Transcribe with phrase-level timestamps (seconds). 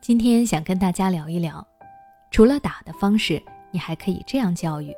[0.00, 1.66] 今天想跟大家聊一聊，
[2.30, 3.42] 除了打的方式，
[3.72, 4.94] 你还可以这样教育。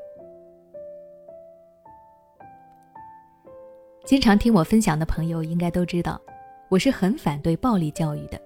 [4.04, 6.20] 经常听我分享的朋友应该都知道，
[6.68, 8.40] 我是很反对暴力教育的。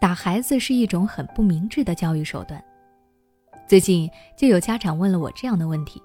[0.00, 2.62] 打孩子是一种很不明智的教育手段。
[3.66, 6.02] 最近就有家长问了我这样的问题：“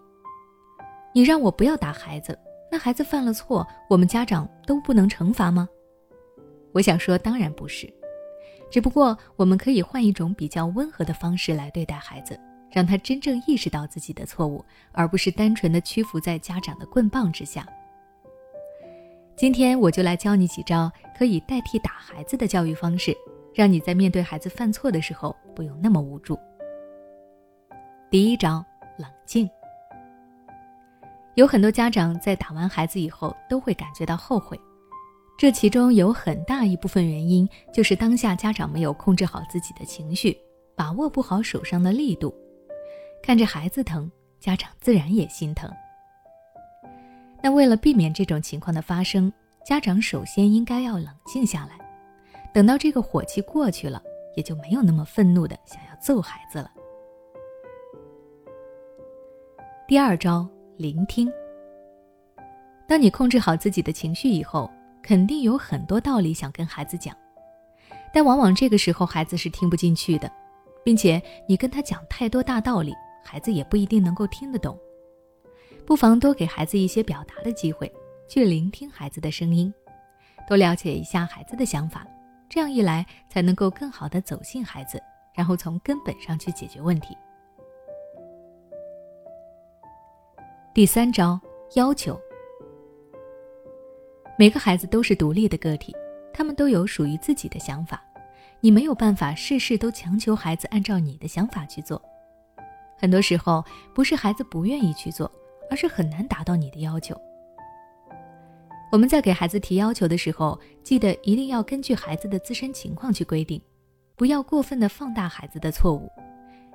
[1.14, 2.38] 你让我不要打孩子，
[2.71, 5.68] 那孩子犯了错，我们家长都不能惩罚吗？”
[6.76, 7.91] 我想说，当然不是。
[8.70, 12.38] 只不过，我们可以换一种比较温和的方式来对待孩子，
[12.70, 17.66] 让他真正意识到自己的错误，而不是单纯的屈服在家长的棍棒之下。
[19.38, 23.16] 今天我就来教你几招可以代替打孩子的教育方式，
[23.53, 26.38] 让你在面对孩子犯错的时候不用那么无助。
[28.09, 28.66] 第一招，
[28.98, 29.50] 冷静。
[31.36, 34.59] 有很多家长在打完孩子以后都会感觉到后悔。
[35.38, 40.36] 这其中有很大一部分原因，就是当下家长没有控制好自己的情绪，
[40.75, 42.33] 把握不好手上的力度，
[43.22, 45.69] 看着孩子疼，家长自然也心疼。
[47.44, 49.31] 那为了避免这种情况的发生，
[49.66, 51.77] 家长首先应该要冷静下来，
[52.53, 54.02] 等到这个火气过去了，
[54.38, 56.72] 也就没有那么愤怒的想要揍孩子了。
[59.86, 61.30] 第二招，聆听。
[62.88, 64.72] 当你控制好自己的情绪以后。
[65.06, 67.16] 肯定有很多道理想跟孩子讲，
[68.11, 70.31] 但往往这个时候孩子是听不进去的，
[70.84, 72.92] 并且你跟他讲太多大道理，
[73.23, 74.76] 孩子也不一定能够听得懂。
[75.86, 77.94] 不妨多给孩子一些表达的机会，
[78.28, 79.72] 去聆听孩子的声音，
[80.48, 82.03] 多了解一下孩子的想法，
[82.50, 85.00] 这样一来才能够更好的走进孩子，
[85.36, 87.16] 然后从根本上去解决问题。
[90.73, 91.39] 第三招，
[91.76, 92.20] 要求。
[94.38, 95.95] 每个孩子都是独立的个体，
[96.33, 98.03] 他们都有属于自己的想法，
[98.59, 102.02] 你没有办法事事都强求孩子按照你的想法去做。
[102.97, 105.32] 很多时候不是孩子不愿意去做，
[105.70, 107.15] 而是很难达到你的要求。
[108.92, 113.61] 我们在给孩子提要求的时候，记得一定要根据孩子的自身情况去规定，
[114.17, 116.11] 不要过分的放大孩子的错误，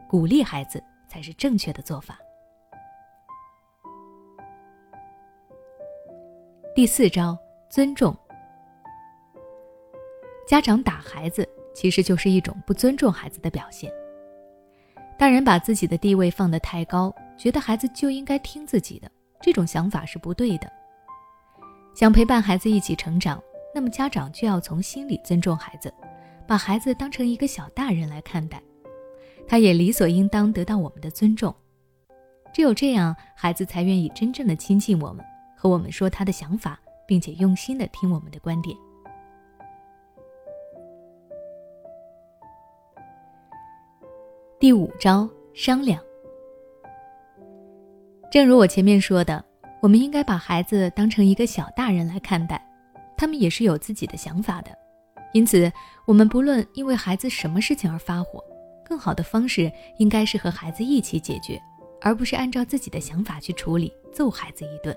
[0.08, 2.18] 鼓励孩子才是正确的做法。
[6.74, 7.38] 第四招。
[7.70, 8.14] 尊重
[10.44, 13.88] 家长打孩子，其实就是一种不尊重孩子的表现。
[15.16, 19.08] 大人把自己的地位放得太高，觉得孩子就应该听自己的，
[19.40, 20.68] 这种想法是不对的。
[21.94, 23.40] 想陪伴孩子一起成长，
[23.72, 25.94] 那么家长就要从心里尊重孩子，
[26.48, 28.60] 把孩子当成一个小大人来看待，
[29.46, 31.54] 他也理所应当得到我们的尊重。
[32.52, 35.24] 只有这样，孩子才愿意真正的亲近我们，
[35.56, 36.76] 和我们说他的想法。
[37.10, 38.76] 并且用心的听我们的观点。
[44.60, 46.00] 第五招，商量。
[48.30, 49.44] 正如我前面说的，
[49.82, 52.64] 我们应该把孩子当成一个小大人来看待，
[53.16, 54.70] 他们也是有自己的想法的。
[55.32, 55.68] 因此，
[56.06, 58.40] 我们不论因为孩子什么事情而发火，
[58.84, 61.60] 更好的方式应该是和孩子一起解决，
[62.00, 64.96] 而不是按照自己的想法去处理，揍孩子一顿。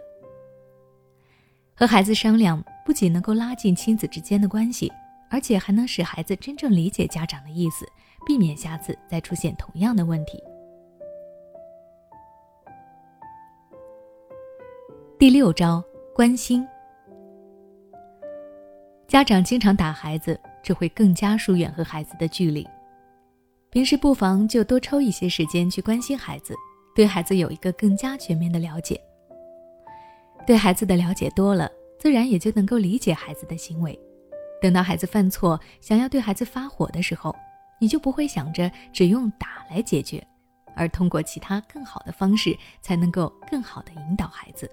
[1.75, 4.91] 和孩子商量，不仅能够拉近亲子之间的关系，
[5.29, 7.85] 而且还能使孩子真正理解家长的意思，
[8.25, 10.41] 避免下次再出现同样的问题。
[15.17, 15.83] 第六招，
[16.13, 16.65] 关心。
[19.07, 22.67] 家长经常打孩子，只会更加疏远和孩子的距离。
[23.69, 26.53] 平时不妨就多抽一些时间去关心孩子，
[26.93, 28.99] 对孩子有一个更加全面的了解。
[30.45, 33.97] 对孩子的了解多了，自然也就能够理解孩子的行为。
[34.61, 37.35] 等到孩子犯错，想要对孩子发火的时候，
[37.79, 40.25] 你就不会想着只用打来解决，
[40.75, 44.69] 而通过其他更好的方式，才能够更好的引导孩子。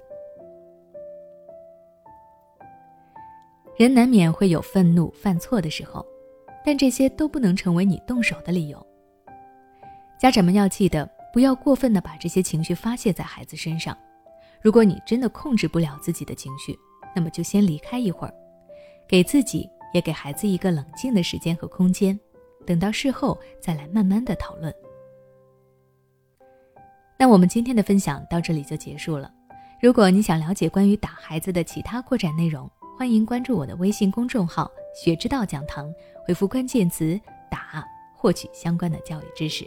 [3.76, 6.04] 人难免会有愤怒、犯错的时候，
[6.65, 8.86] 但这些都不能成为你动手的理由。
[10.18, 13.97] 家长们要记得，不要过分的把这些情绪发泄在孩子身上。
[14.62, 16.78] 如果你真的控制不了自己的情绪，
[17.15, 18.34] 那么就先离开一会儿，
[19.09, 22.18] 给自己也给孩子一个冷静的时间和空间，
[22.66, 24.74] 等到事后再来慢慢的讨论。
[27.18, 29.33] 那我们今天的分享到这里就结束了。
[29.80, 35.91] 如果你想了解关于打孩子的其他扩展内容，欢迎关注我的微信公众号“学之道讲堂”，
[36.27, 37.18] 回复关键词
[37.51, 37.83] “打”
[38.15, 39.66] 获取相关的教育知识。